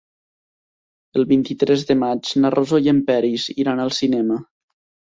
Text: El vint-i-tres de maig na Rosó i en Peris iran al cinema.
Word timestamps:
El 1.19 1.27
vint-i-tres 1.33 1.85
de 1.91 1.99
maig 2.05 2.33
na 2.45 2.53
Rosó 2.59 2.83
i 2.87 2.93
en 2.95 3.07
Peris 3.13 3.47
iran 3.57 3.87
al 3.87 3.97
cinema. 4.01 4.43